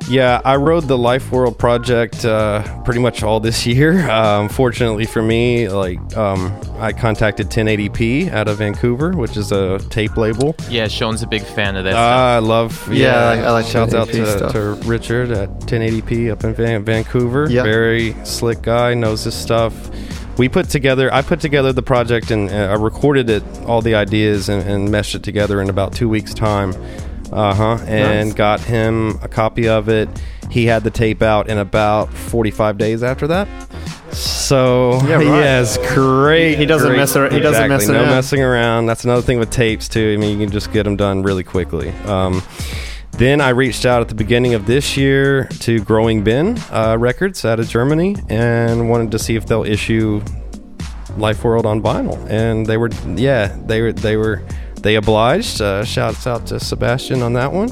Yeah, 0.08 0.40
I 0.44 0.56
rode 0.56 0.84
the 0.84 0.98
Life 0.98 1.30
World 1.30 1.58
project 1.58 2.24
uh, 2.24 2.82
pretty 2.82 3.00
much 3.00 3.22
all 3.22 3.40
this 3.40 3.66
year. 3.66 4.08
Um, 4.20 4.48
fortunately 4.48 5.06
for 5.06 5.22
me, 5.22 5.68
like 5.68 5.98
um, 6.16 6.52
I 6.78 6.92
contacted 6.92 7.48
1080p 7.48 8.30
out 8.30 8.48
of 8.48 8.58
Vancouver, 8.58 9.12
which 9.12 9.36
is 9.36 9.50
a 9.50 9.78
tape 9.88 10.16
label. 10.16 10.54
Yeah, 10.68 10.88
Sean's 10.88 11.22
a 11.22 11.26
big 11.26 11.42
fan 11.42 11.76
of 11.76 11.84
that. 11.84 11.94
Uh, 11.94 12.36
I 12.36 12.38
love. 12.40 12.86
Yeah, 12.92 12.94
yeah 12.94 13.14
I, 13.14 13.34
like, 13.34 13.44
I 13.44 13.50
like 13.52 13.66
shouts 13.66 13.94
out 13.94 14.08
to, 14.08 14.50
to, 14.50 14.88
Richard 14.88 15.30
at 15.30 15.48
1080p 15.60 16.30
up 16.30 16.44
in 16.44 16.54
Van- 16.54 16.84
Vancouver. 16.84 17.48
Yep. 17.48 17.64
Very 17.64 18.14
slick 18.24 18.62
guy, 18.62 18.94
knows 18.94 19.24
his 19.24 19.34
stuff. 19.34 19.74
We 20.38 20.48
put 20.48 20.68
together. 20.68 21.12
I 21.12 21.22
put 21.22 21.40
together 21.40 21.72
the 21.72 21.82
project 21.82 22.30
and 22.30 22.50
uh, 22.50 22.54
I 22.54 22.74
recorded 22.74 23.30
it, 23.30 23.42
all 23.66 23.80
the 23.80 23.94
ideas, 23.94 24.48
and, 24.48 24.68
and 24.68 24.90
meshed 24.90 25.14
it 25.14 25.22
together 25.22 25.60
in 25.62 25.70
about 25.70 25.94
two 25.94 26.08
weeks' 26.08 26.34
time. 26.34 26.74
Uh 27.32 27.54
huh. 27.54 27.84
And 27.86 28.30
nice. 28.30 28.36
got 28.36 28.60
him 28.60 29.18
a 29.22 29.28
copy 29.28 29.68
of 29.68 29.88
it. 29.88 30.08
He 30.50 30.66
had 30.66 30.82
the 30.82 30.90
tape 30.90 31.22
out 31.22 31.48
in 31.48 31.58
about 31.58 32.12
45 32.12 32.76
days 32.76 33.02
after 33.02 33.28
that. 33.28 33.48
So 34.12 35.00
yeah, 35.04 35.14
right. 35.16 35.24
yes, 35.24 35.78
great. 35.94 36.56
He 36.56 36.66
doesn't 36.66 36.88
great. 36.88 36.96
mess 36.96 37.14
around. 37.14 37.30
He 37.30 37.38
exactly. 37.38 37.68
doesn't 37.68 37.68
mess 37.68 37.88
around. 37.88 38.06
No 38.06 38.10
messing 38.10 38.42
around. 38.42 38.86
That's 38.86 39.04
another 39.04 39.22
thing 39.22 39.38
with 39.38 39.50
tapes 39.50 39.88
too. 39.88 40.14
I 40.14 40.20
mean, 40.20 40.38
you 40.38 40.44
can 40.44 40.52
just 40.52 40.72
get 40.72 40.82
them 40.82 40.96
done 40.96 41.22
really 41.22 41.44
quickly. 41.44 41.90
Um, 42.06 42.42
then 43.12 43.40
I 43.40 43.50
reached 43.50 43.84
out 43.84 44.00
at 44.00 44.08
the 44.08 44.14
beginning 44.14 44.54
of 44.54 44.66
this 44.66 44.96
year 44.96 45.44
to 45.60 45.80
Growing 45.80 46.24
Bin 46.24 46.58
uh, 46.70 46.96
Records 46.98 47.44
out 47.44 47.60
of 47.60 47.68
Germany 47.68 48.16
and 48.28 48.88
wanted 48.88 49.10
to 49.12 49.18
see 49.18 49.36
if 49.36 49.46
they'll 49.46 49.64
issue 49.64 50.22
Life 51.16 51.44
World 51.44 51.66
on 51.66 51.82
vinyl. 51.82 52.18
And 52.30 52.66
they 52.66 52.76
were, 52.76 52.90
yeah, 53.16 53.56
they 53.66 53.82
were, 53.82 53.92
they 53.92 54.16
were 54.16 54.42
they 54.82 54.96
obliged. 54.96 55.60
Uh, 55.60 55.84
shouts 55.84 56.26
out 56.26 56.46
to 56.48 56.60
Sebastian 56.60 57.22
on 57.22 57.34
that 57.34 57.52
one. 57.52 57.70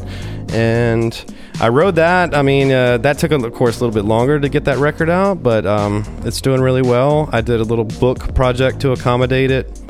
And 0.50 1.34
I 1.60 1.69
rode 1.69 1.96
that. 1.96 2.34
I 2.34 2.43
mean, 2.43 2.70
uh, 2.70 2.99
that 2.99 3.19
took, 3.19 3.32
of 3.32 3.52
course, 3.52 3.81
a 3.81 3.84
little 3.84 3.94
bit 3.94 4.06
longer 4.06 4.38
to 4.38 4.49
get 4.49 4.64
that 4.64 4.78
record 4.78 5.10
out, 5.10 5.43
but 5.43 5.66
um, 5.66 6.05
it's 6.25 6.40
doing 6.40 6.60
really 6.60 6.82
well. 6.82 7.28
I 7.32 7.40
did 7.40 7.60
a 7.60 7.64
little 7.64 7.84
book 7.84 8.34
project 8.34 8.81
to 8.81 8.93
accommodate 8.93 9.50
it. 9.50 9.81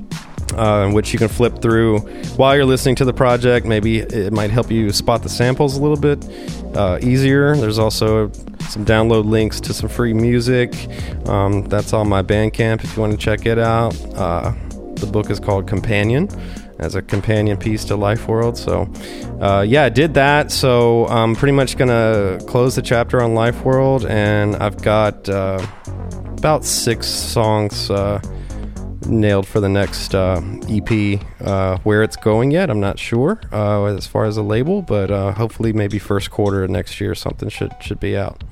Uh, 0.54 0.86
in 0.88 0.94
which 0.94 1.12
you 1.12 1.18
can 1.18 1.28
flip 1.28 1.60
through 1.60 1.98
while 2.36 2.56
you're 2.56 2.64
listening 2.64 2.94
to 2.94 3.04
the 3.04 3.12
project. 3.12 3.66
Maybe 3.66 3.98
it 3.98 4.32
might 4.32 4.50
help 4.50 4.70
you 4.70 4.90
spot 4.92 5.22
the 5.22 5.28
samples 5.28 5.76
a 5.76 5.80
little 5.80 5.98
bit 5.98 6.26
uh, 6.74 6.98
easier. 7.02 7.54
There's 7.54 7.78
also 7.78 8.32
some 8.62 8.84
download 8.86 9.26
links 9.26 9.60
to 9.60 9.74
some 9.74 9.90
free 9.90 10.14
music. 10.14 10.74
Um, 11.28 11.64
that's 11.64 11.92
on 11.92 12.08
my 12.08 12.22
Bandcamp 12.22 12.82
if 12.82 12.96
you 12.96 13.02
want 13.02 13.12
to 13.12 13.18
check 13.18 13.44
it 13.44 13.58
out. 13.58 13.94
Uh, 14.14 14.54
the 14.94 15.06
book 15.06 15.28
is 15.28 15.38
called 15.38 15.68
Companion 15.68 16.28
as 16.78 16.94
a 16.94 17.02
companion 17.02 17.56
piece 17.56 17.84
to 17.86 17.96
Life 17.96 18.28
World. 18.28 18.56
So, 18.56 18.90
uh, 19.40 19.64
yeah, 19.66 19.84
I 19.84 19.88
did 19.88 20.14
that. 20.14 20.50
So 20.50 21.06
I'm 21.08 21.34
pretty 21.34 21.52
much 21.52 21.76
gonna 21.76 22.38
close 22.46 22.76
the 22.76 22.82
chapter 22.82 23.22
on 23.22 23.34
Life 23.34 23.64
World, 23.64 24.06
and 24.06 24.56
I've 24.56 24.80
got 24.82 25.28
uh, 25.28 25.64
about 26.36 26.64
six 26.64 27.06
songs 27.06 27.90
uh, 27.90 28.20
nailed 29.06 29.46
for 29.46 29.60
the 29.60 29.68
next 29.68 30.14
uh, 30.14 30.40
EP. 30.68 31.20
Uh, 31.40 31.78
where 31.78 32.02
it's 32.02 32.16
going 32.16 32.50
yet, 32.50 32.70
I'm 32.70 32.80
not 32.80 32.98
sure 32.98 33.40
uh, 33.52 33.84
as 33.84 34.06
far 34.06 34.24
as 34.24 34.36
a 34.36 34.42
label, 34.42 34.82
but 34.82 35.10
hopefully 35.34 35.72
maybe 35.72 35.98
first 35.98 36.30
quarter 36.30 36.64
of 36.64 36.70
next 36.70 37.00
year 37.00 37.14
something 37.14 37.48
should 37.48 37.72
should 37.80 38.00
be 38.00 38.16
out. 38.16 38.44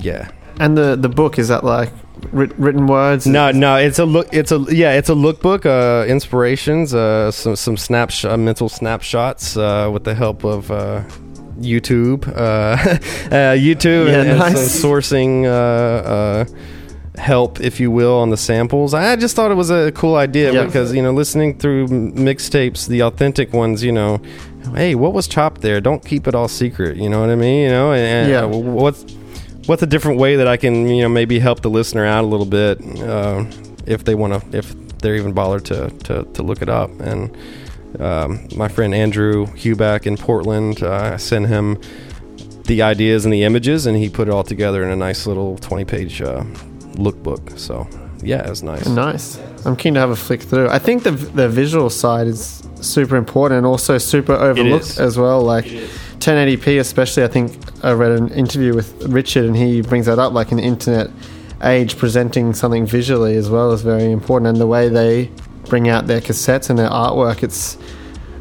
Yeah. 0.00 0.30
And 0.60 0.76
the 0.76 0.96
the 0.96 1.08
book 1.08 1.38
is 1.38 1.48
that 1.48 1.64
like 1.64 1.92
written 2.32 2.86
words? 2.86 3.26
No, 3.26 3.50
no. 3.50 3.76
It's 3.76 3.98
a 3.98 4.04
look. 4.04 4.28
It's 4.32 4.52
a 4.52 4.64
yeah. 4.70 4.92
It's 4.92 5.08
a 5.08 5.14
lookbook. 5.14 5.66
Uh, 5.66 6.06
inspirations. 6.06 6.94
Uh, 6.94 7.30
some 7.30 7.56
some 7.56 7.76
snapshot, 7.76 8.32
uh, 8.32 8.36
mental 8.36 8.68
snapshots 8.68 9.56
uh, 9.56 9.90
with 9.92 10.04
the 10.04 10.14
help 10.14 10.44
of. 10.44 10.70
Uh, 10.70 11.04
YouTube, 11.58 12.28
uh, 12.28 12.30
uh, 12.36 13.56
YouTube, 13.56 14.06
yeah, 14.06 14.20
and, 14.20 14.38
nice. 14.38 14.56
and, 14.56 14.58
some 14.70 14.90
sourcing 14.90 15.44
uh, 15.44 15.48
uh, 15.48 16.44
help, 17.18 17.60
if 17.60 17.80
you 17.80 17.90
will, 17.90 18.14
on 18.14 18.30
the 18.30 18.36
samples. 18.36 18.94
I 18.94 19.16
just 19.16 19.34
thought 19.34 19.50
it 19.50 19.56
was 19.56 19.70
a 19.70 19.92
cool 19.92 20.14
idea 20.14 20.52
yeah. 20.52 20.64
because 20.64 20.94
you 20.94 21.02
know, 21.02 21.12
listening 21.12 21.58
through 21.58 21.88
mixtapes, 21.88 22.86
the 22.86 23.02
authentic 23.02 23.52
ones, 23.52 23.82
you 23.82 23.92
know, 23.92 24.20
hey, 24.74 24.94
what 24.94 25.12
was 25.12 25.26
chopped 25.26 25.60
there? 25.60 25.80
Don't 25.80 26.04
keep 26.04 26.26
it 26.26 26.34
all 26.34 26.48
secret. 26.48 26.96
You 26.96 27.08
know 27.08 27.20
what 27.20 27.30
I 27.30 27.34
mean? 27.34 27.64
You 27.64 27.70
know, 27.70 27.92
and, 27.92 28.30
and 28.30 28.30
yeah. 28.30 28.44
what's 28.44 29.04
what's 29.68 29.82
a 29.82 29.86
different 29.86 30.18
way 30.18 30.36
that 30.36 30.48
I 30.48 30.56
can 30.56 30.88
you 30.88 31.02
know 31.02 31.08
maybe 31.08 31.38
help 31.38 31.60
the 31.60 31.70
listener 31.70 32.04
out 32.04 32.24
a 32.24 32.26
little 32.26 32.46
bit 32.46 32.80
uh, 33.00 33.44
if 33.86 34.04
they 34.04 34.14
want 34.14 34.42
to 34.50 34.58
if 34.58 34.74
they're 34.98 35.14
even 35.14 35.32
bothered 35.32 35.64
to, 35.66 35.90
to, 35.90 36.24
to 36.24 36.42
look 36.42 36.62
it 36.62 36.68
up? 36.68 36.90
And 37.00 37.36
um, 38.00 38.48
my 38.56 38.68
friend 38.68 38.94
Andrew 38.94 39.46
Huback 39.46 40.06
in 40.06 40.16
Portland 40.16 40.82
uh, 40.82 41.12
I 41.14 41.16
sent 41.18 41.46
him 41.46 41.80
the 42.64 42.82
ideas 42.82 43.24
and 43.24 43.32
the 43.32 43.44
images 43.44 43.86
and 43.86 43.96
he 43.96 44.08
put 44.08 44.28
it 44.28 44.30
all 44.30 44.44
together 44.44 44.82
in 44.84 44.90
a 44.90 44.96
nice 44.96 45.26
little 45.26 45.56
20 45.58 45.84
page 45.84 46.22
uh, 46.22 46.42
lookbook. 46.94 47.58
So 47.58 47.86
yeah 48.22 48.44
it 48.46 48.50
was 48.50 48.62
nice. 48.62 48.86
Nice. 48.88 49.38
I'm 49.66 49.76
keen 49.76 49.94
to 49.94 50.00
have 50.00 50.10
a 50.10 50.16
flick 50.16 50.42
through. 50.42 50.70
I 50.70 50.78
think 50.78 51.02
the 51.02 51.10
the 51.10 51.48
visual 51.48 51.90
side 51.90 52.26
is 52.26 52.62
super 52.80 53.16
important 53.16 53.58
and 53.58 53.66
also 53.66 53.98
super 53.98 54.32
overlooked 54.32 54.98
as 54.98 55.18
well 55.18 55.42
like 55.42 55.66
1080p 56.18 56.80
especially 56.80 57.22
i 57.22 57.28
think 57.28 57.56
i 57.84 57.92
read 57.92 58.12
an 58.12 58.28
interview 58.28 58.74
with 58.74 59.02
richard 59.04 59.44
and 59.44 59.56
he 59.56 59.80
brings 59.82 60.06
that 60.06 60.18
up 60.18 60.32
like 60.32 60.50
an 60.52 60.58
internet 60.58 61.10
age 61.62 61.96
presenting 61.96 62.54
something 62.54 62.86
visually 62.86 63.36
as 63.36 63.50
well 63.50 63.72
is 63.72 63.82
very 63.82 64.10
important, 64.12 64.48
and 64.48 64.58
the 64.58 64.66
way 64.66 64.88
they 64.88 65.30
bring 65.66 65.88
out 65.88 66.06
their 66.06 66.20
cassettes 66.20 66.70
and 66.70 66.78
their 66.78 66.88
artwork, 66.88 67.42
it's 67.42 67.76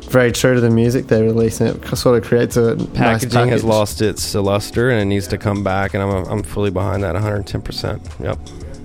very 0.09 0.31
true 0.31 0.53
to 0.53 0.61
the 0.61 0.69
music 0.69 1.07
they 1.07 1.21
release, 1.21 1.59
and 1.59 1.83
it 1.83 1.95
sort 1.97 2.21
of 2.21 2.27
creates 2.27 2.55
a 2.57 2.75
nice 2.75 2.87
packaging 2.93 3.29
package. 3.31 3.51
has 3.51 3.63
lost 3.63 4.01
its 4.01 4.35
luster 4.35 4.89
and 4.89 5.01
it 5.01 5.05
needs 5.05 5.27
to 5.27 5.37
come 5.37 5.63
back 5.63 5.93
and 5.93 6.03
I'm, 6.03 6.25
I'm 6.27 6.43
fully 6.43 6.69
behind 6.69 7.03
that 7.03 7.15
110% 7.15 8.23
yep. 8.23 8.39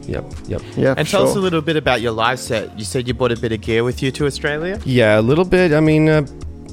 Yep. 0.09 0.25
Yep. 0.49 0.63
Yeah, 0.77 0.95
And 0.97 1.07
for 1.07 1.13
tell 1.13 1.29
us 1.29 1.37
a 1.37 1.41
little 1.41 1.61
bit 1.63 1.77
about 1.77 2.01
your 2.01 2.11
live 2.11 2.41
set. 2.41 2.77
You 2.77 2.85
said 2.85 3.07
you 3.07 3.15
brought 3.15 3.31
a 3.31 3.37
bit 3.37 3.53
of 3.53 3.61
gear 3.61 3.85
with 3.85 4.03
you 4.03 4.11
to 4.13 4.27
Australia. 4.27 4.81
yeah 4.85 5.21
a 5.21 5.23
little 5.23 5.45
bit. 5.45 5.73
I 5.73 5.79
mean 5.81 6.09
uh, 6.09 6.27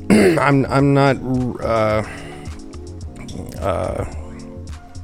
i'm 0.39 0.65
i'm 0.65 0.93
not 0.93 1.17
uh, 1.61 2.03
uh, 3.61 4.05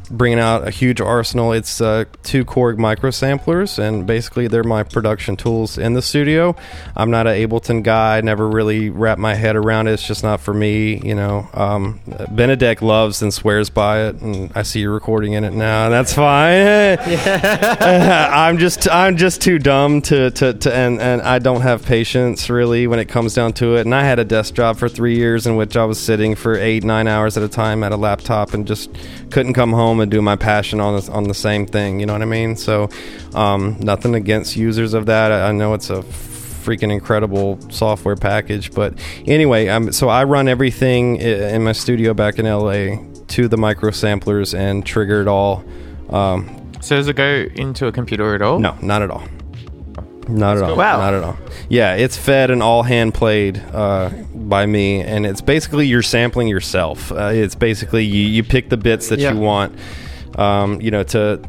bringing 0.10 0.40
out 0.40 0.68
a 0.68 0.72
huge 0.72 1.02
arsenal. 1.02 1.52
It's 1.52 1.82
uh, 1.82 2.06
two 2.24 2.46
korg 2.46 2.78
micro 2.78 3.12
samplers 3.12 3.80
and 3.80 4.06
basically 4.06 4.48
they're 4.48 4.64
my 4.64 4.84
production 4.84 5.36
tools 5.36 5.78
in 5.78 5.94
the 5.94 6.02
studio. 6.02 6.56
I'm 6.96 7.12
not 7.12 7.28
an 7.28 7.34
ableton 7.34 7.84
guy. 7.84 8.18
I 8.18 8.22
never 8.22 8.48
really 8.48 8.90
wrap 8.90 9.18
my 9.18 9.36
head 9.36 9.56
around 9.56 9.88
it. 9.88 9.94
It's 9.94 10.08
just 10.08 10.24
not 10.24 10.40
for 10.40 10.54
me 10.54 10.98
you 10.98 11.16
know. 11.16 11.48
Um, 11.54 12.00
benedek 12.08 12.82
loves 12.82 13.22
and 13.22 13.34
swears 13.34 13.70
by 13.70 14.08
it 14.08 14.22
and 14.22 14.52
i 14.56 14.62
see 14.62 14.82
you 14.82 14.92
recording 14.92 15.34
in 15.34 15.44
it 15.44 15.54
now 15.54 15.86
and 15.86 15.94
that's 15.94 16.14
fine. 16.14 16.98
I'm 17.00 18.58
just 18.58 18.90
i'm 18.90 19.18
just 19.18 19.42
too 19.42 19.60
dumb 19.60 20.02
to, 20.04 20.32
to, 20.32 20.54
to 20.54 20.74
and, 20.74 21.00
and 21.02 21.22
i 21.22 21.40
don't 21.40 21.62
have 21.62 21.86
patience 21.86 22.50
really 22.50 22.88
when 22.88 23.00
it 23.00 23.06
comes 23.06 23.34
down 23.34 23.54
to 23.54 23.76
it. 23.76 23.82
And 23.82 23.96
i 23.96 24.04
had 24.04 24.20
a 24.20 24.26
desk 24.26 24.54
job 24.54 24.78
for 24.78 24.90
three 24.90 25.16
years 25.16 25.48
in 25.48 25.56
which 25.56 25.76
i 25.76 25.86
was 25.86 26.00
sitting 26.00 26.36
for 26.36 26.56
eight 26.56 26.84
nine 26.84 27.08
hours 27.08 27.38
at 27.38 27.44
a 27.44 27.50
time 27.50 27.84
at 27.84 27.92
a 27.92 27.98
laptop 27.98 28.54
and 28.54 28.68
just 28.68 28.90
couldn't 29.32 29.54
come 29.54 29.74
home 29.74 29.95
and 30.00 30.12
do 30.12 30.22
my 30.22 30.36
passion 30.36 30.80
on 30.80 31.00
the, 31.00 31.12
on 31.12 31.24
the 31.26 31.34
same 31.34 31.66
thing 31.66 32.00
you 32.00 32.06
know 32.06 32.14
what 32.14 32.22
i 32.22 32.26
mean 32.26 32.56
so 32.56 32.90
um, 33.34 33.78
nothing 33.80 34.16
against 34.16 34.56
users 34.56 34.94
of 34.94 35.06
that 35.08 35.32
i, 35.32 35.50
I 35.50 35.52
know 35.52 35.74
it's 35.74 35.90
a 35.90 36.02
freaking 36.02 36.92
incredible 36.92 37.60
software 37.70 38.16
package 38.16 38.74
but 38.74 38.94
anyway 39.28 39.68
um, 39.68 39.92
so 39.92 40.10
i 40.10 40.24
run 40.24 40.48
everything 40.48 41.18
in 41.18 41.64
my 41.64 41.74
studio 41.74 42.14
back 42.14 42.40
in 42.40 42.46
la 42.46 42.96
to 43.28 43.48
the 43.48 43.58
micro 43.58 43.92
samplers 43.92 44.54
and 44.54 44.86
trigger 44.86 45.22
it 45.22 45.28
all 45.28 45.64
um, 46.10 46.72
So 46.82 46.96
does 46.98 47.08
it 47.08 47.16
go 47.16 47.46
into 47.56 47.88
a 47.88 47.92
computer 47.92 48.36
at 48.36 48.42
all? 48.42 48.60
no, 48.60 48.76
not 48.82 49.02
at 49.02 49.10
all. 49.10 49.24
Not 50.28 50.58
at 50.58 50.64
all. 50.64 50.76
Wow. 50.76 50.98
Not 51.00 51.14
at 51.14 51.24
all. 51.24 51.38
Yeah, 51.70 51.96
it's 51.96 52.18
fed 52.18 52.50
and 52.52 52.64
all 52.64 52.84
hand 52.84 53.14
played 53.14 53.62
uh, 53.74 54.10
by 54.34 54.66
me, 54.66 55.02
and 55.02 55.26
it's 55.26 55.42
basically 55.42 55.88
you're 55.88 56.02
sampling 56.02 56.48
yourself. 56.48 57.12
Uh, 57.12 57.32
it's 57.34 57.56
basically 57.56 58.04
you, 58.06 58.22
you 58.28 58.44
pick 58.44 58.70
the 58.70 58.78
bits 58.78 59.10
that 59.10 59.20
Yeah. 59.20 59.34
you 59.34 59.40
want, 59.40 59.78
um, 60.38 60.82
you 60.82 60.92
know, 60.92 61.04
to 61.04 61.40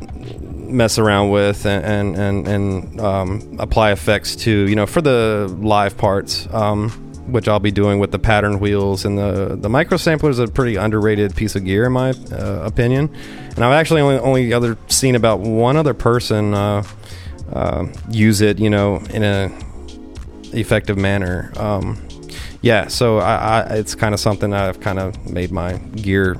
mess 0.69 0.99
around 0.99 1.31
with 1.31 1.65
and 1.65 1.85
and 1.85 2.17
and, 2.17 2.49
and 2.49 3.01
um, 3.01 3.57
apply 3.61 3.93
effects 3.93 4.37
to, 4.37 4.51
you 4.51 4.75
know, 4.77 4.87
for 4.87 5.01
the 5.01 5.55
live 5.61 5.97
parts. 5.97 6.47
Um, 6.53 7.03
which 7.27 7.49
I'll 7.49 7.59
be 7.59 7.73
doing 7.73 7.99
with 7.99 8.13
the 8.13 8.21
pattern 8.21 8.61
wheels 8.61 9.05
and 9.05 9.19
the 9.19 9.57
the 9.61 9.69
micro 9.69 9.97
sampler 9.97 10.31
is 10.31 10.39
a 10.39 10.47
pretty 10.47 10.77
underrated 10.77 11.35
piece 11.35 11.57
of 11.57 11.65
gear 11.65 11.87
in 11.87 11.91
my 11.93 12.11
uh, 12.11 12.61
opinion, 12.65 13.13
and 13.57 13.65
I've 13.65 13.73
actually 13.73 14.01
only 14.01 14.19
only 14.21 14.53
other 14.53 14.79
seen 14.87 15.17
about 15.17 15.41
one 15.41 15.77
other 15.77 15.93
person 15.93 16.55
uh, 17.53 17.87
use 18.11 18.41
it, 18.41 18.59
you 18.59 18.71
know, 18.71 18.97
in 19.11 19.23
a 19.23 19.51
effective 20.53 20.97
manner. 20.97 21.53
Um, 21.57 22.01
yeah, 22.63 22.89
so 22.89 23.19
I, 23.19 23.61
I, 23.61 23.61
it's 23.77 23.95
kind 23.95 24.15
of 24.15 24.21
something 24.21 24.53
I've 24.53 24.81
kind 24.81 24.99
of 24.99 25.31
made 25.31 25.51
my 25.53 25.75
gear 25.75 26.35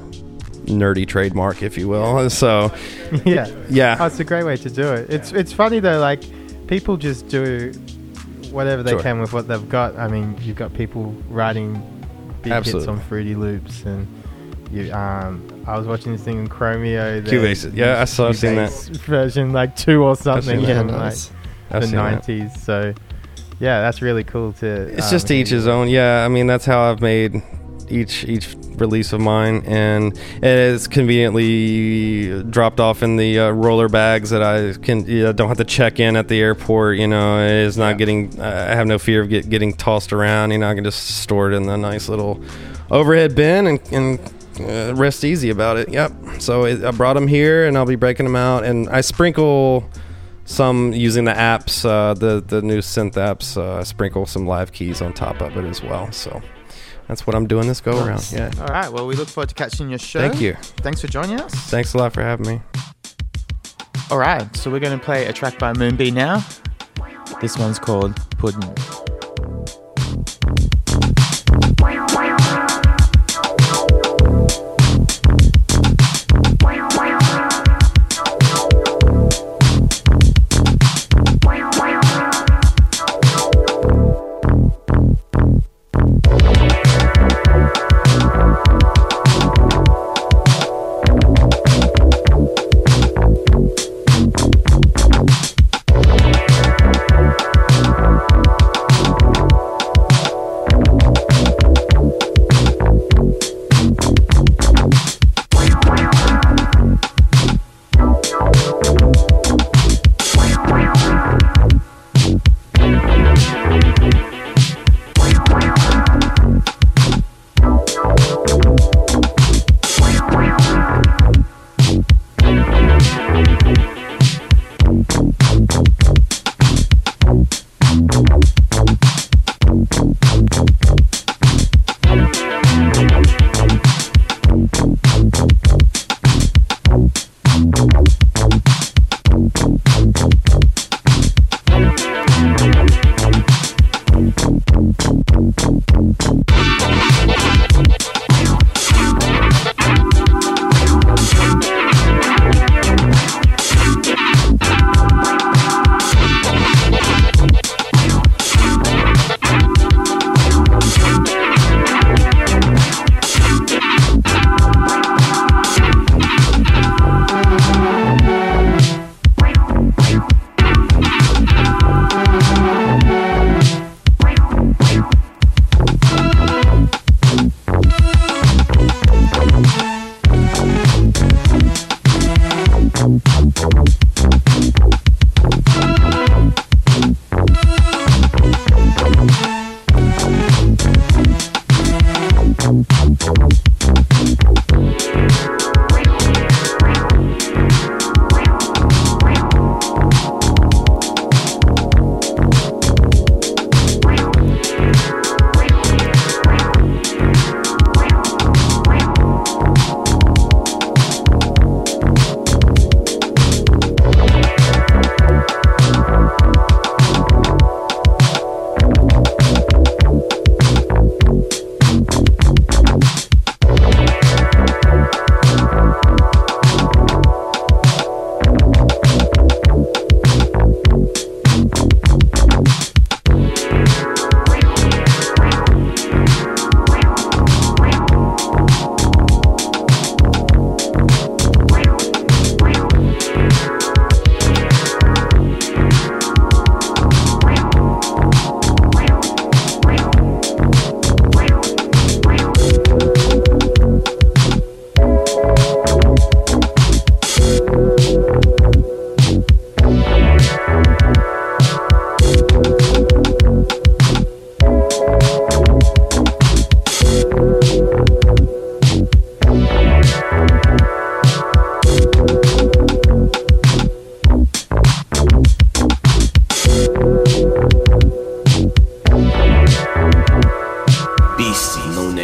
nerdy 0.67 1.07
trademark, 1.07 1.63
if 1.63 1.79
you 1.79 1.89
will. 1.89 2.29
So 2.37 2.73
yeah. 3.25 3.47
yeah, 3.69 3.97
Oh, 4.01 4.07
it's 4.07 4.19
a 4.21 4.25
great 4.25 4.45
way 4.45 4.57
to 4.57 4.71
do 4.71 4.93
it. 4.93 5.11
It's 5.11 5.33
it's 5.33 5.53
funny 5.53 5.79
though, 5.81 6.01
like 6.01 6.23
people 6.67 6.97
just 6.97 7.29
do 7.29 7.73
whatever 8.51 8.83
they 8.83 8.93
Sure. 8.93 9.03
can 9.03 9.21
with 9.21 9.33
what 9.33 9.47
they've 9.49 9.69
got. 9.69 9.97
I 9.97 10.09
mean, 10.09 10.37
you've 10.41 10.57
got 10.57 10.73
people 10.75 11.13
writing 11.29 11.75
big 12.43 12.53
hits 12.65 12.87
on 12.89 13.01
Fruity 13.01 13.35
Loops, 13.35 13.83
and 13.85 14.07
you. 14.73 14.93
Um, 14.93 15.47
I 15.67 15.77
was 15.77 15.87
watching 15.87 16.13
this 16.13 16.23
thing 16.23 16.39
in 16.39 16.49
Chromeo. 16.49 17.25
the 17.25 17.31
Cubase. 17.31 17.75
Yeah, 17.75 18.01
I 18.01 18.05
saw- 18.05 18.29
I've 18.29 18.39
seen 18.39 18.55
that. 18.55 18.73
Version 19.05 19.53
like 19.53 19.75
two 19.75 20.05
or 20.05 20.15
something. 20.17 20.61
Yeah, 20.61 20.79
from, 20.79 20.89
like 20.89 21.17
the 21.71 21.87
nineties. 21.89 22.63
So 22.63 22.95
yeah, 23.59 23.81
that's 23.81 24.01
really 24.03 24.25
cool 24.25 24.53
to. 24.55 24.67
It's 24.67 25.07
um, 25.07 25.11
just 25.11 25.27
to 25.29 25.35
each 25.35 25.49
his 25.49 25.67
own. 25.67 25.89
Yeah, 25.89 26.25
I 26.25 26.29
mean 26.29 26.47
that's 26.47 26.65
how 26.65 26.91
I've 26.91 27.01
made 27.01 27.43
each 27.89 28.25
each 28.25 28.55
release 28.77 29.13
of 29.13 29.21
mine, 29.21 29.63
and 29.67 30.17
it 30.17 30.45
is 30.45 30.87
conveniently 30.87 32.43
dropped 32.45 32.79
off 32.79 33.03
in 33.03 33.17
the 33.17 33.39
uh, 33.39 33.51
roller 33.51 33.89
bags 33.89 34.31
that 34.31 34.43
I 34.43 34.75
can 34.81 35.07
you 35.07 35.25
know, 35.25 35.33
don't 35.33 35.49
have 35.49 35.57
to 35.57 35.65
check 35.65 35.99
in 35.99 36.17
at 36.17 36.29
the 36.29 36.41
airport. 36.41 36.99
You 36.99 37.09
know, 37.09 37.45
it 37.45 37.51
is 37.51 37.77
not 37.77 37.99
getting. 37.99 38.39
Uh, 38.39 38.69
I 38.71 38.75
have 38.75 38.87
no 38.87 38.99
fear 38.99 39.23
of 39.23 39.31
get, 39.31 39.49
getting 39.49 39.73
tossed 39.73 40.13
around. 40.13 40.53
You 40.53 40.59
know, 40.59 40.71
I 40.71 40.75
can 40.75 40.85
just 40.85 41.23
store 41.23 41.51
it 41.51 41.57
in 41.57 41.67
the 41.67 41.77
nice 41.77 42.09
little 42.09 42.41
overhead 42.91 43.35
bin 43.35 43.67
and. 43.67 43.81
and 43.93 44.36
uh, 44.61 44.95
rest 44.95 45.25
easy 45.25 45.51
about 45.51 45.77
it. 45.77 45.89
Yep. 45.89 46.13
So 46.39 46.65
it, 46.65 46.85
I 46.85 46.91
brought 46.91 47.15
them 47.15 47.29
here, 47.29 47.67
and 47.67 47.77
I'll 47.77 47.87
be 47.87 47.97
breaking 47.97 48.27
them 48.27 48.37
out. 48.37 48.65
And 48.65 48.89
I 48.89 49.01
sprinkle 49.01 49.89
some 50.45 50.93
using 50.93 51.25
the 51.25 51.33
apps, 51.33 51.85
uh, 51.85 52.15
the 52.15 52.41
the 52.41 52.63
new 52.63 52.79
synth 52.79 53.15
apps. 53.15 53.57
Uh, 53.57 53.83
sprinkle 53.85 54.27
some 54.27 54.47
live 54.47 54.73
keys 54.73 55.03
on 55.03 55.13
top 55.13 55.41
of 55.41 55.57
it 55.57 55.65
as 55.65 55.83
well. 55.83 56.11
So 56.13 56.41
that's 57.09 57.27
what 57.27 57.37
I'm 57.37 57.47
doing 57.47 57.69
this 57.69 57.81
go 57.81 57.93
around. 58.05 58.29
Yeah. 58.33 58.51
All 58.61 58.67
right. 58.67 58.91
Well, 58.91 59.07
we 59.07 59.15
look 59.15 59.29
forward 59.29 59.49
to 59.49 59.55
catching 59.55 59.89
your 59.89 59.99
show. 59.99 60.21
Thank 60.21 60.41
you. 60.41 60.55
Thanks 60.79 61.01
for 61.01 61.09
joining 61.09 61.41
us. 61.41 61.55
Thanks 61.71 61.95
a 61.95 61.99
lot 61.99 62.13
for 62.13 62.23
having 62.23 62.47
me. 62.47 62.61
All 64.11 64.19
right. 64.19 64.55
So 64.57 64.71
we're 64.71 64.81
going 64.81 64.99
to 64.99 65.05
play 65.05 65.27
a 65.27 65.33
track 65.33 65.59
by 65.59 65.73
Moon 65.73 65.97
B 65.97 66.11
now. 66.11 66.45
This 67.41 67.59
one's 67.59 67.79
called 67.79 68.17
Puddin'. 68.39 69.06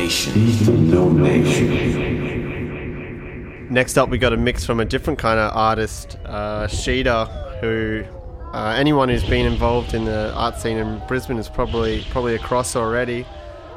nation. 0.02 0.90
No 0.90 1.08
nation. 1.10 1.70
Next 3.70 3.96
up, 3.96 4.08
we 4.10 4.18
got 4.18 4.32
a 4.32 4.36
mix 4.36 4.66
from 4.66 4.80
a 4.80 4.84
different 4.84 5.18
kind 5.18 5.38
of 5.38 5.56
artist, 5.56 6.18
uh, 6.26 6.66
who 7.60 8.04
uh, 8.52 8.74
anyone 8.76 9.08
who's 9.08 9.24
been 9.24 9.46
involved 9.46 9.94
in 9.94 10.04
the 10.04 10.32
art 10.34 10.58
scene 10.58 10.76
in 10.76 11.00
Brisbane 11.06 11.38
is 11.38 11.48
probably 11.48 12.04
probably 12.10 12.34
across 12.34 12.74
already. 12.76 13.24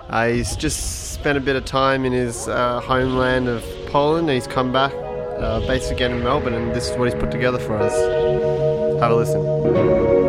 Uh, 0.09 0.27
he's 0.27 0.55
just 0.55 1.13
spent 1.13 1.37
a 1.37 1.41
bit 1.41 1.55
of 1.55 1.63
time 1.65 2.05
in 2.05 2.11
his 2.11 2.47
uh, 2.47 2.81
homeland 2.81 3.47
of 3.47 3.63
Poland. 3.87 4.27
He's 4.29 4.47
come 4.47 4.71
back, 4.73 4.93
uh, 4.93 5.59
based 5.67 5.91
again 5.91 6.11
in 6.11 6.23
Melbourne, 6.23 6.55
and 6.55 6.73
this 6.73 6.89
is 6.89 6.97
what 6.97 7.05
he's 7.11 7.19
put 7.19 7.31
together 7.31 7.59
for 7.59 7.77
us. 7.77 7.93
Have 8.99 9.11
a 9.11 9.15
listen. 9.15 10.24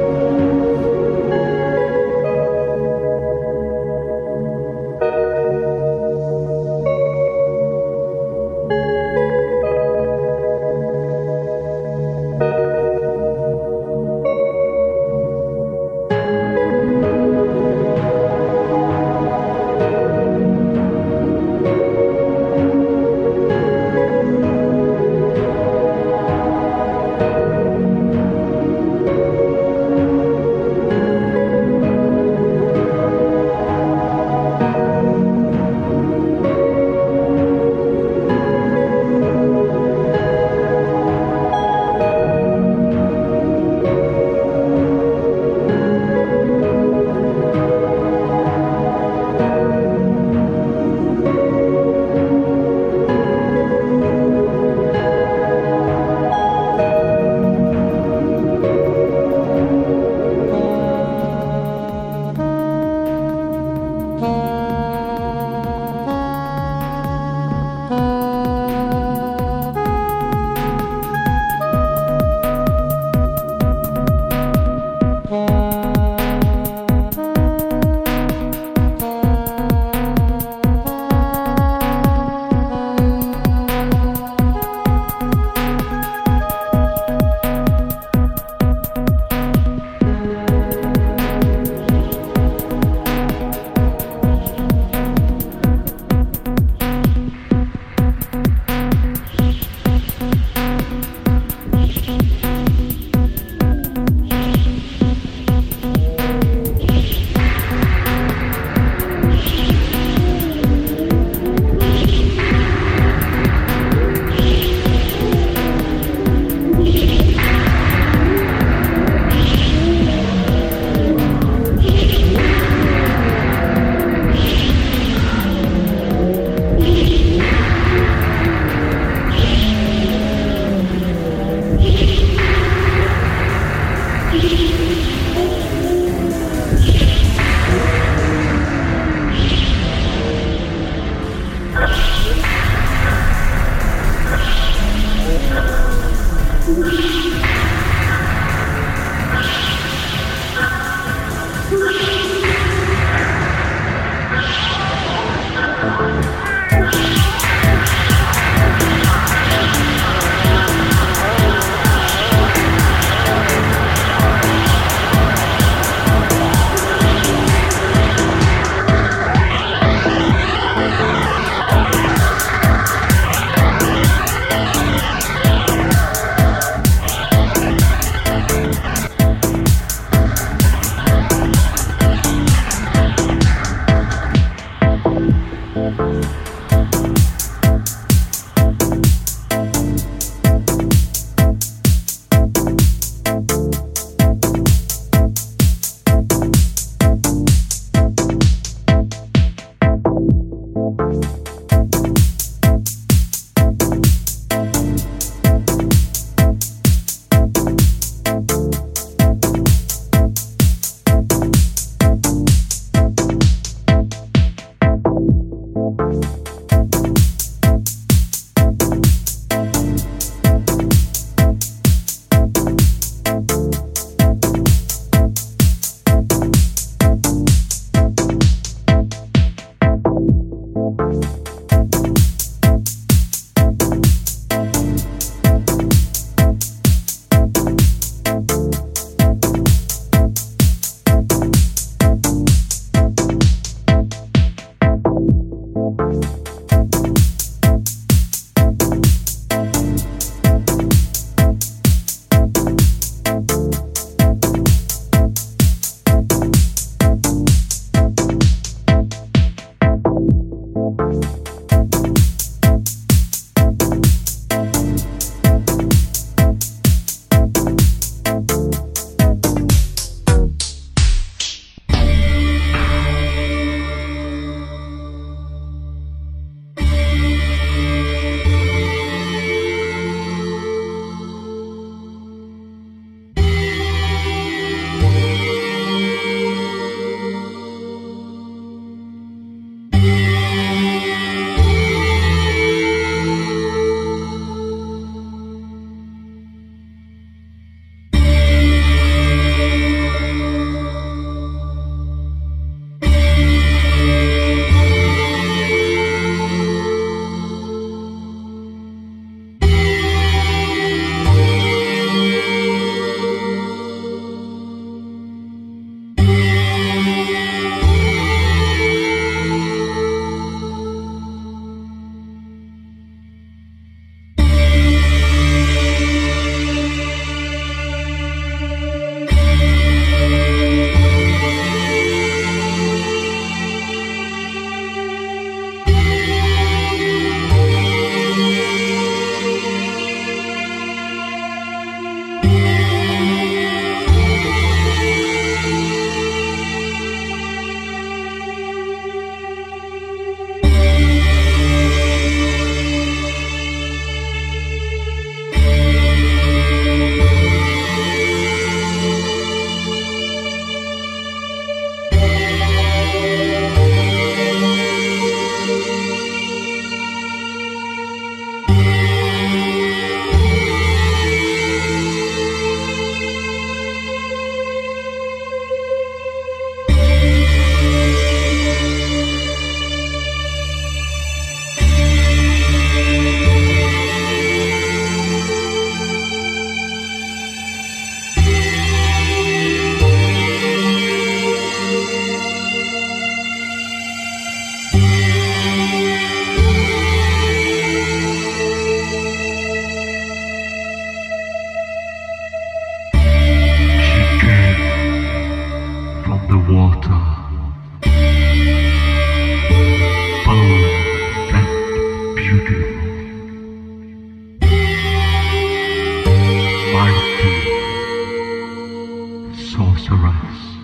Yes. 420.46 420.75